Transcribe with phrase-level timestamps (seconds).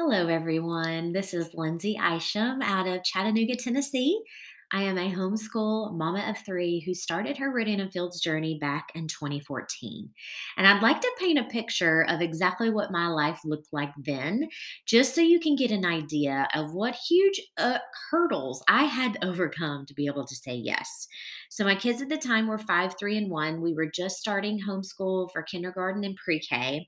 [0.00, 1.12] Hello, everyone.
[1.12, 4.22] This is Lindsay Isham out of Chattanooga, Tennessee.
[4.70, 8.92] I am a homeschool mama of three who started her Rodan and Fields journey back
[8.94, 10.10] in 2014.
[10.58, 14.46] And I'd like to paint a picture of exactly what my life looked like then,
[14.84, 17.78] just so you can get an idea of what huge uh,
[18.10, 21.08] hurdles I had to overcome to be able to say yes.
[21.48, 23.62] So, my kids at the time were five, three, and one.
[23.62, 26.86] We were just starting homeschool for kindergarten and pre K.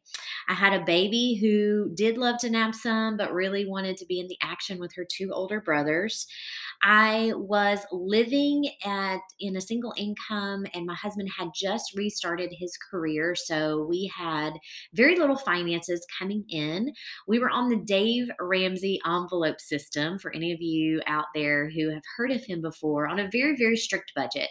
[0.48, 4.20] I had a baby who did love to nap some, but really wanted to be
[4.20, 6.26] in the action with her two older brothers.
[6.82, 12.76] I was living at in a single income and my husband had just restarted his
[12.90, 14.52] career so we had
[14.94, 16.92] very little finances coming in.
[17.26, 21.90] We were on the Dave Ramsey envelope system for any of you out there who
[21.90, 24.48] have heard of him before on a very very strict budget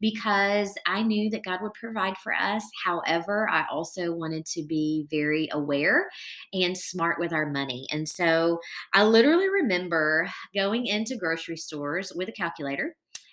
[0.00, 2.64] because I knew that God would provide for us.
[2.84, 6.08] However, I also wanted to be very aware
[6.52, 7.86] and smart with our money.
[7.90, 8.58] And so
[8.92, 12.59] I literally remember going into grocery stores with a calculator.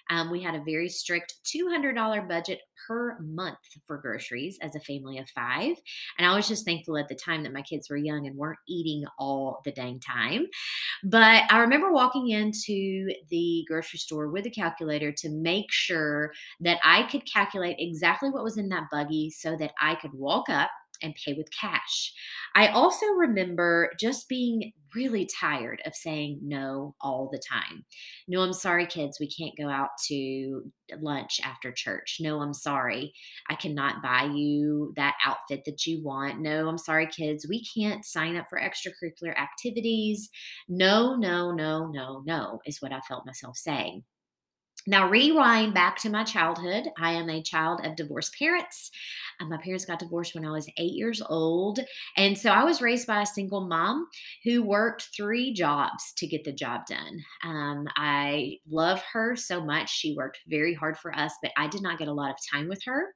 [0.10, 5.18] Um, we had a very strict $200 budget per month for groceries as a family
[5.18, 5.76] of five.
[6.18, 8.60] And I was just thankful at the time that my kids were young and weren't
[8.68, 10.46] eating all the dang time.
[11.04, 16.32] But I remember walking into the grocery store with a calculator to make sure
[16.62, 20.50] that I could calculate exactly what was in that buggy so that I could walk
[20.50, 20.70] up
[21.02, 22.14] and pay with cash.
[22.56, 27.86] I also remember just being really tired of saying no all the time.
[28.28, 30.64] No, I'm sorry, kids, we can't go out to
[31.00, 32.18] lunch after church.
[32.20, 33.14] No, I'm sorry,
[33.50, 36.40] I cannot buy you that outfit that you want.
[36.40, 40.30] No, I'm sorry, kids, we can't sign up for extracurricular activities.
[40.68, 44.04] No, no, no, no, no, is what I felt myself saying.
[44.90, 46.88] Now, rewind back to my childhood.
[46.98, 48.90] I am a child of divorced parents.
[49.42, 51.80] My parents got divorced when I was eight years old.
[52.16, 54.08] And so I was raised by a single mom
[54.44, 57.20] who worked three jobs to get the job done.
[57.44, 59.90] Um, I love her so much.
[59.90, 62.68] She worked very hard for us, but I did not get a lot of time
[62.68, 63.14] with her.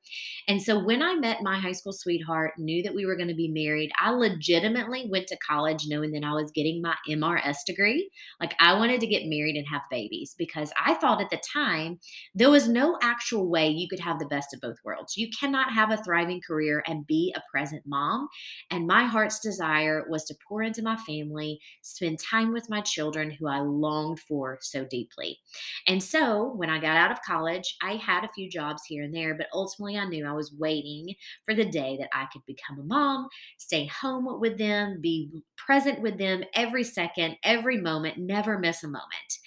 [0.47, 3.35] And so when I met my high school sweetheart, knew that we were going to
[3.35, 8.09] be married, I legitimately went to college knowing that I was getting my MRS degree.
[8.39, 11.61] Like I wanted to get married and have babies because I thought at the time,
[11.81, 11.99] time,
[12.35, 15.17] there was no actual way you could have the best of both worlds.
[15.17, 18.27] You cannot have a thriving career and be a present mom.
[18.69, 23.31] And my heart's desire was to pour into my family, spend time with my children
[23.31, 25.39] who I longed for so deeply.
[25.87, 29.15] And so when I got out of college, I had a few jobs here and
[29.15, 32.79] there, but ultimately I knew I was waiting for the day that I could become
[32.79, 38.59] a mom, stay home with them, be present with them every second, every moment, never
[38.59, 39.39] miss a moment.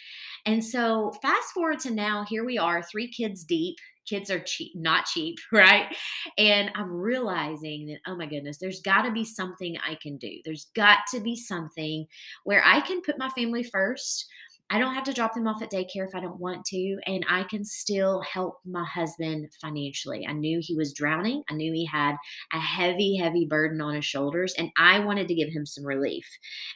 [0.47, 3.77] And so, fast forward to now, here we are, three kids deep.
[4.09, 5.95] Kids are cheap, not cheap, right?
[6.39, 10.39] And I'm realizing that, oh my goodness, there's got to be something I can do.
[10.45, 12.07] There's got to be something
[12.45, 14.27] where I can put my family first
[14.71, 17.25] I don't have to drop them off at daycare if I don't want to, and
[17.29, 20.27] I can still help my husband financially.
[20.27, 21.43] I knew he was drowning.
[21.51, 22.17] I knew he had
[22.53, 26.27] a heavy, heavy burden on his shoulders, and I wanted to give him some relief.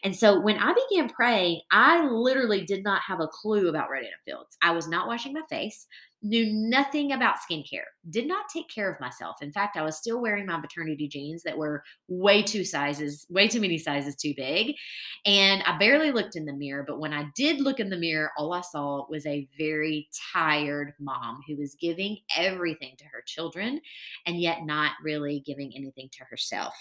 [0.05, 4.07] And so when I began praying, I literally did not have a clue about and
[4.25, 4.59] Fields.
[4.63, 5.87] I was not washing my face
[6.23, 9.37] knew nothing about skincare, did not take care of myself.
[9.43, 13.49] In fact, I was still wearing my maternity jeans that were way too sizes, way
[13.49, 14.75] too many sizes too big.
[15.25, 16.85] And I barely looked in the mirror.
[16.87, 20.95] But when I did look in the mirror, all I saw was a very tired
[20.99, 23.81] mom who was giving everything to her children
[24.27, 26.75] and yet not really giving anything to herself.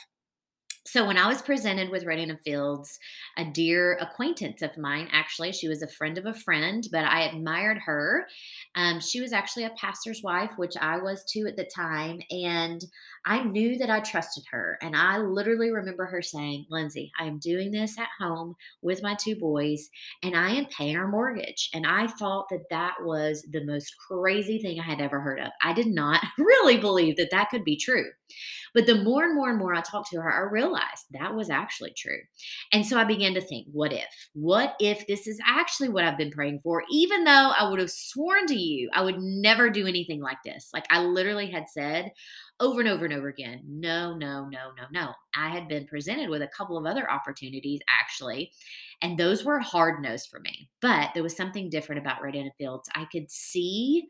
[0.87, 2.97] So when I was presented with and Fields,
[3.37, 7.23] a dear acquaintance of mine, actually, she was a friend of a friend, but I
[7.23, 8.25] admired her.
[8.73, 12.81] Um, she was actually a pastor's wife, which I was too at the time, and
[13.25, 14.77] I knew that I trusted her.
[14.81, 19.15] And I literally remember her saying, "Lindsay, I am doing this at home with my
[19.15, 19.89] two boys,
[20.23, 24.59] and I am paying our mortgage." And I thought that that was the most crazy
[24.59, 25.51] thing I had ever heard of.
[25.61, 28.05] I did not really believe that that could be true.
[28.73, 30.76] But the more and more and more I talked to her, I realized
[31.11, 32.19] that was actually true.
[32.71, 34.29] And so I began to think, what if?
[34.33, 36.83] What if this is actually what I've been praying for?
[36.91, 40.69] Even though I would have sworn to you I would never do anything like this.
[40.73, 42.11] Like I literally had said
[42.59, 45.13] over and over and over again, no, no, no, no, no.
[45.35, 48.51] I had been presented with a couple of other opportunities actually.
[49.01, 50.69] And those were hard no's for me.
[50.81, 52.89] But there was something different about Rodan Fields.
[52.95, 54.07] I could see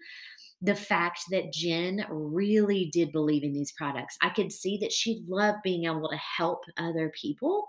[0.61, 4.17] the fact that Jen really did believe in these products.
[4.21, 7.67] I could see that she loved being able to help other people.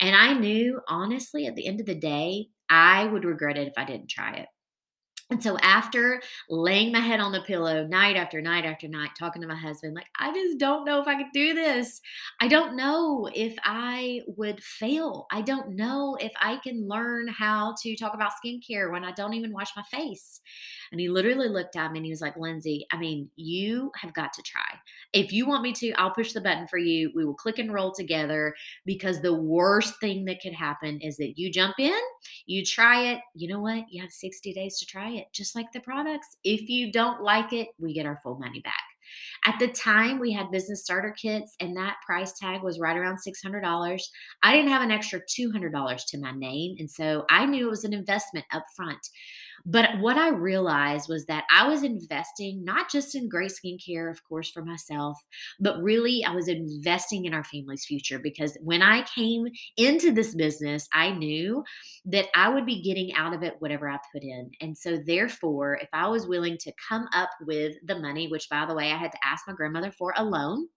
[0.00, 3.74] And I knew, honestly, at the end of the day, I would regret it if
[3.76, 4.48] I didn't try it.
[5.30, 9.40] And so after laying my head on the pillow night after night after night, talking
[9.42, 12.00] to my husband, like, I just don't know if I could do this.
[12.40, 15.28] I don't know if I would fail.
[15.30, 19.34] I don't know if I can learn how to talk about skincare when I don't
[19.34, 20.40] even wash my face.
[20.90, 24.12] And he literally looked at me and he was like, Lindsay, I mean, you have
[24.12, 24.78] got to try.
[25.12, 27.12] If you want me to, I'll push the button for you.
[27.14, 28.54] We will click and roll together
[28.84, 32.00] because the worst thing that could happen is that you jump in,
[32.46, 33.20] you try it.
[33.34, 33.84] You know what?
[33.90, 36.36] You have 60 days to try it just like the products.
[36.44, 38.74] If you don't like it, we get our full money back.
[39.44, 43.18] At the time, we had business starter kits, and that price tag was right around
[43.18, 44.02] $600.
[44.42, 47.84] I didn't have an extra $200 to my name, and so I knew it was
[47.84, 49.04] an investment up front.
[49.64, 54.22] But what I realized was that I was investing not just in great skincare, of
[54.24, 55.18] course, for myself,
[55.58, 59.46] but really I was investing in our family's future because when I came
[59.76, 61.64] into this business, I knew
[62.06, 64.50] that I would be getting out of it whatever I put in.
[64.60, 68.66] And so, therefore, if I was willing to come up with the money, which by
[68.66, 70.68] the way, I had to ask my grandmother for a loan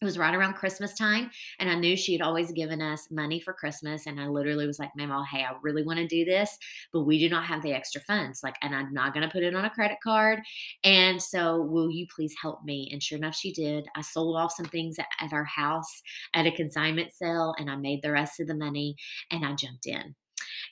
[0.00, 3.40] it was right around Christmas time, and I knew she had always given us money
[3.40, 4.06] for Christmas.
[4.06, 6.56] And I literally was like, Mama, oh, hey, I really want to do this,
[6.92, 8.40] but we do not have the extra funds.
[8.42, 10.40] Like, and I'm not going to put it on a credit card.
[10.84, 12.88] And so, will you please help me?
[12.92, 13.86] And sure enough, she did.
[13.96, 16.02] I sold off some things at, at our house
[16.34, 18.96] at a consignment sale, and I made the rest of the money
[19.30, 20.14] and I jumped in.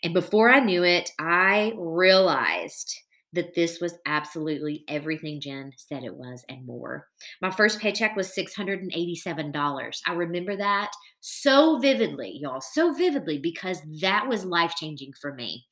[0.03, 3.04] And before I knew it, I realized
[3.35, 7.09] that this was absolutely everything Jen said it was and more.
[7.43, 10.01] My first paycheck was $687.
[10.07, 10.91] I remember that
[11.27, 15.65] so vividly, y'all, so vividly because that was life changing for me.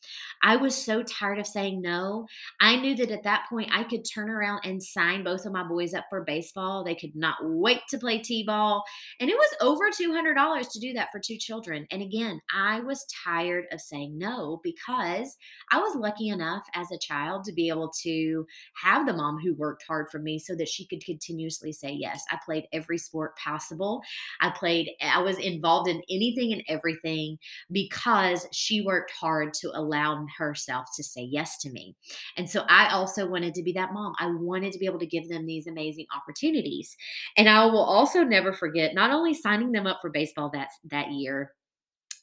[0.43, 2.27] I was so tired of saying no.
[2.59, 5.63] I knew that at that point I could turn around and sign both of my
[5.63, 6.83] boys up for baseball.
[6.83, 8.83] They could not wait to play T ball.
[9.21, 11.87] And it was over $200 to do that for two children.
[11.91, 15.37] And again, I was tired of saying no because
[15.71, 18.47] I was lucky enough as a child to be able to
[18.83, 22.25] have the mom who worked hard for me so that she could continuously say yes.
[22.31, 24.01] I played every sport possible.
[24.41, 27.39] I played, I was involved in anything and everything
[27.71, 31.95] because she worked hard to allow herself to say yes to me.
[32.37, 34.15] And so I also wanted to be that mom.
[34.19, 36.97] I wanted to be able to give them these amazing opportunities.
[37.37, 41.11] And I will also never forget not only signing them up for baseball that that
[41.11, 41.53] year,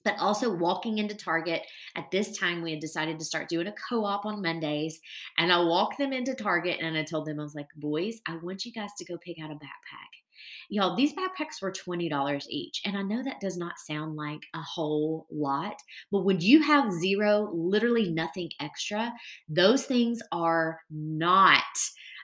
[0.03, 1.63] but also walking into Target.
[1.95, 4.99] At this time, we had decided to start doing a co op on Mondays.
[5.37, 8.37] And I walked them into Target and I told them, I was like, boys, I
[8.37, 10.19] want you guys to go pick out a backpack.
[10.69, 12.81] Y'all, these backpacks were $20 each.
[12.85, 15.75] And I know that does not sound like a whole lot,
[16.11, 19.11] but when you have zero, literally nothing extra,
[19.49, 21.63] those things are not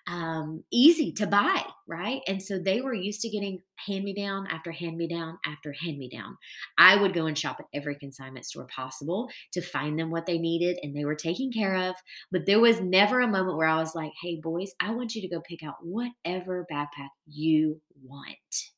[0.07, 2.21] um, easy to buy, right?
[2.27, 5.71] And so they were used to getting hand me down after hand me down after
[5.71, 6.37] hand me down.
[6.77, 10.37] I would go and shop at every consignment store possible to find them what they
[10.37, 11.95] needed, and they were taken care of.
[12.31, 15.21] But there was never a moment where I was like, hey, boys, I want you
[15.21, 18.71] to go pick out whatever backpack you want.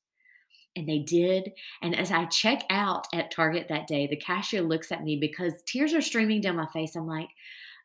[0.75, 1.51] And they did.
[1.81, 5.53] And as I check out at Target that day, the cashier looks at me because
[5.65, 6.95] tears are streaming down my face.
[6.95, 7.29] I'm like,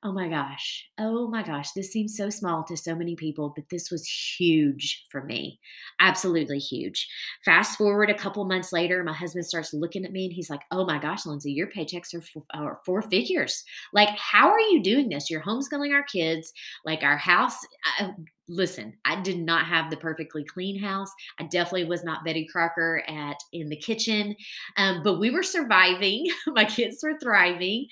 [0.04, 0.88] Oh my gosh.
[0.98, 1.70] Oh my gosh.
[1.72, 4.04] This seems so small to so many people, but this was
[4.36, 5.60] huge for me.
[6.00, 7.08] Absolutely huge.
[7.44, 10.62] Fast forward a couple months later, my husband starts looking at me and he's like,
[10.72, 13.62] Oh my gosh, Lindsay, your paychecks are four, are four figures.
[13.92, 15.30] Like, how are you doing this?
[15.30, 16.52] You're homeschooling our kids.
[16.84, 17.56] Like, our house.
[18.00, 18.08] Uh,
[18.52, 21.10] Listen, I did not have the perfectly clean house.
[21.38, 24.36] I definitely was not Betty Crocker at in the kitchen,
[24.76, 26.26] um, but we were surviving.
[26.48, 27.86] my kids were thriving.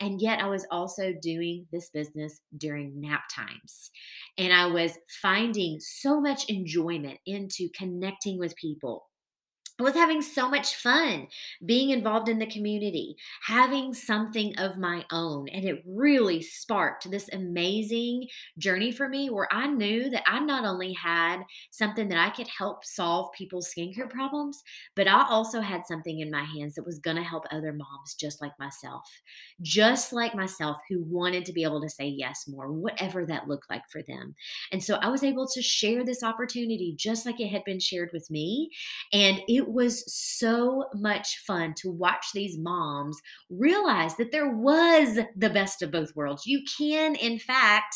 [0.00, 3.92] And yet I was also doing this business during nap times.
[4.36, 9.09] And I was finding so much enjoyment into connecting with people,
[9.80, 11.28] was having so much fun
[11.64, 15.48] being involved in the community, having something of my own.
[15.48, 20.64] And it really sparked this amazing journey for me where I knew that I not
[20.64, 24.62] only had something that I could help solve people's skincare problems,
[24.96, 28.14] but I also had something in my hands that was going to help other moms
[28.14, 29.08] just like myself,
[29.62, 33.70] just like myself, who wanted to be able to say yes more, whatever that looked
[33.70, 34.34] like for them.
[34.72, 38.10] And so I was able to share this opportunity just like it had been shared
[38.12, 38.70] with me.
[39.12, 45.50] And it was so much fun to watch these moms realize that there was the
[45.50, 46.46] best of both worlds.
[46.46, 47.94] You can, in fact,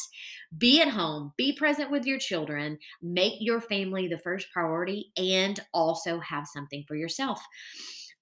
[0.56, 5.58] be at home, be present with your children, make your family the first priority, and
[5.72, 7.42] also have something for yourself.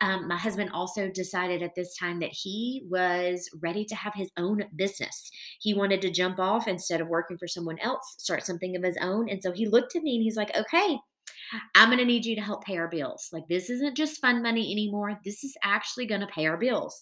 [0.03, 4.31] Um, my husband also decided at this time that he was ready to have his
[4.37, 5.31] own business.
[5.61, 8.99] He wanted to jump off instead of working for someone else, start something of his
[9.01, 9.29] own.
[9.29, 10.99] And so he looked at me and he's like, okay,
[11.75, 13.29] I'm going to need you to help pay our bills.
[13.33, 15.19] Like, this isn't just fun money anymore.
[15.25, 16.99] This is actually going to pay our bills.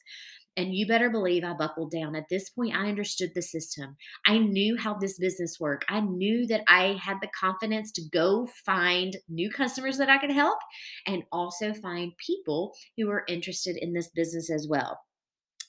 [0.57, 2.17] And you better believe I buckled down.
[2.17, 3.97] At this point, I understood the system.
[4.27, 5.85] I knew how this business worked.
[5.89, 10.33] I knew that I had the confidence to go find new customers that I could
[10.33, 10.59] help
[11.07, 14.99] and also find people who were interested in this business as well.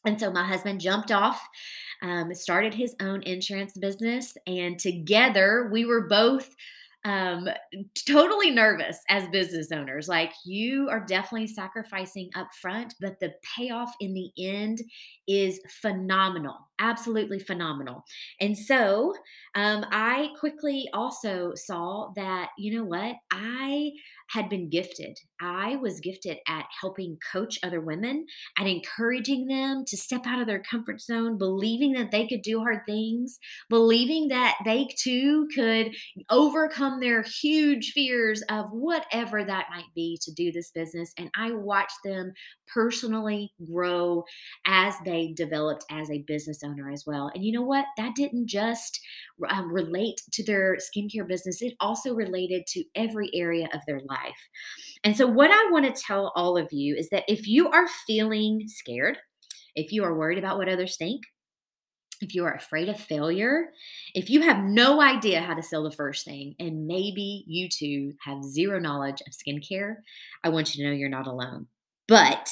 [0.04, 1.40] And so my husband jumped off,
[2.02, 6.50] um, started his own insurance business, and together we were both
[7.04, 7.50] um,
[8.08, 10.08] totally nervous as business owners.
[10.08, 14.80] Like you are definitely sacrificing up front, but the payoff in the end
[15.28, 18.04] is phenomenal, absolutely phenomenal.
[18.40, 19.14] And so
[19.56, 23.92] um, I quickly also saw that, you know what, I
[24.30, 25.18] had been gifted.
[25.42, 28.26] I was gifted at helping coach other women,
[28.58, 32.60] at encouraging them to step out of their comfort zone, believing that they could do
[32.60, 35.96] hard things, believing that they too could
[36.30, 41.14] overcome their huge fears of whatever that might be to do this business.
[41.18, 42.34] And I watched them
[42.74, 44.24] personally grow
[44.66, 47.32] as they developed as a business owner as well.
[47.34, 47.86] And you know what?
[47.98, 49.00] That didn't just
[49.50, 54.50] um, relate to their skincare business, it also related to every area of their life.
[55.04, 57.88] And so, what I want to tell all of you is that if you are
[58.06, 59.18] feeling scared,
[59.76, 61.24] if you are worried about what others think,
[62.22, 63.72] if you are afraid of failure,
[64.14, 68.14] if you have no idea how to sell the first thing, and maybe you too
[68.24, 69.96] have zero knowledge of skincare,
[70.44, 71.66] I want you to know you're not alone.
[72.08, 72.48] But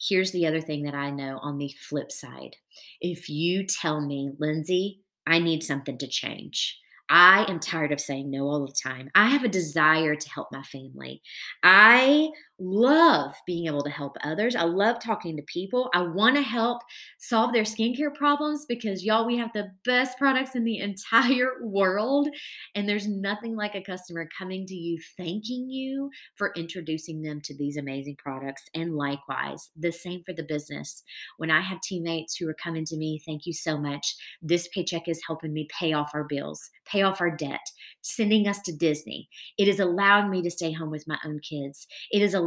[0.00, 2.56] here's the other thing that I know on the flip side.
[3.00, 6.78] If you tell me, Lindsay, I need something to change.
[7.08, 9.10] I am tired of saying no all the time.
[9.14, 11.22] I have a desire to help my family.
[11.62, 14.56] I love being able to help others.
[14.56, 15.90] I love talking to people.
[15.94, 16.82] I want to help
[17.18, 22.28] solve their skincare problems because y'all, we have the best products in the entire world.
[22.74, 27.56] And there's nothing like a customer coming to you thanking you for introducing them to
[27.56, 28.62] these amazing products.
[28.74, 31.02] And likewise, the same for the business.
[31.36, 34.14] When I have teammates who are coming to me, thank you so much.
[34.40, 37.60] This paycheck is helping me pay off our bills, pay off our debt,
[38.00, 39.28] sending us to Disney.
[39.58, 41.86] It is allowing me to stay home with my own kids.
[42.10, 42.45] It is allowing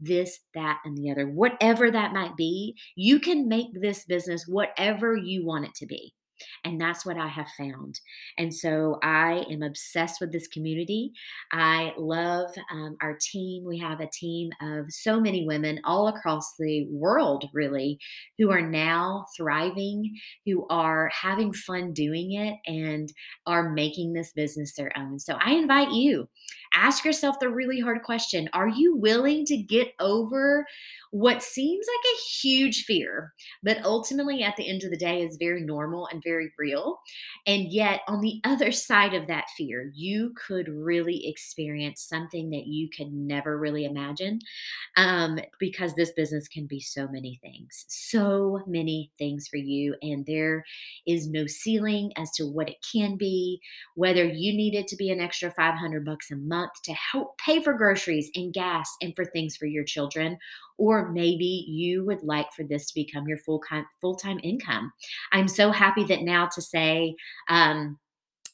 [0.00, 1.28] this, that, and the other.
[1.28, 6.12] Whatever that might be, you can make this business whatever you want it to be.
[6.64, 7.98] And that's what I have found.
[8.38, 11.12] And so I am obsessed with this community.
[11.52, 13.64] I love um, our team.
[13.64, 17.98] We have a team of so many women all across the world, really,
[18.38, 20.14] who are now thriving,
[20.44, 23.10] who are having fun doing it, and
[23.46, 25.18] are making this business their own.
[25.18, 26.28] So I invite you,
[26.76, 30.66] ask yourself the really hard question Are you willing to get over
[31.16, 35.38] what seems like a huge fear, but ultimately at the end of the day is
[35.38, 37.00] very normal and very real.
[37.46, 42.66] And yet, on the other side of that fear, you could really experience something that
[42.66, 44.40] you could never really imagine
[44.98, 49.94] um, because this business can be so many things, so many things for you.
[50.02, 50.64] And there
[51.06, 53.60] is no ceiling as to what it can be,
[53.94, 57.62] whether you need it to be an extra 500 bucks a month to help pay
[57.62, 60.38] for groceries and gas and for things for your children
[60.78, 63.62] or maybe you would like for this to become your full
[64.00, 64.92] full time income.
[65.32, 67.16] I'm so happy that now to say.
[67.48, 67.98] Um,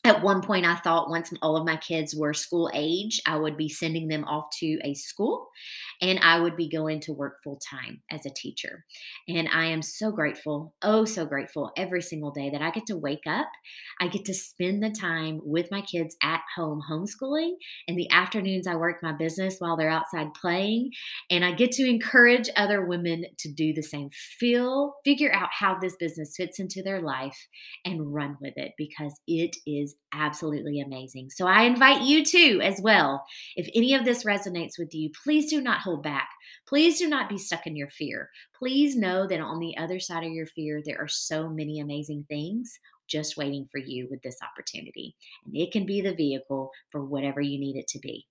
[0.05, 3.57] at one point, I thought once all of my kids were school age, I would
[3.57, 5.49] be sending them off to a school
[6.01, 8.85] and I would be going to work full time as a teacher.
[9.29, 12.97] And I am so grateful, oh, so grateful every single day that I get to
[12.97, 13.47] wake up.
[14.01, 17.53] I get to spend the time with my kids at home homeschooling.
[17.87, 20.91] In the afternoons, I work my business while they're outside playing.
[21.31, 24.11] And I get to encourage other women to do the same.
[24.11, 27.47] Feel, figure out how this business fits into their life
[27.85, 31.31] and run with it because it is absolutely amazing.
[31.31, 33.25] So I invite you too, as well.
[33.57, 36.31] If any of this resonates with you, please do not hold hold back.
[36.67, 38.31] Please do not be stuck in your fear.
[38.59, 42.25] Please know that on the other side of your fear, there are so many amazing
[42.29, 45.15] things just waiting for you with this opportunity.
[45.45, 48.27] And it can be the vehicle for whatever you need it to be.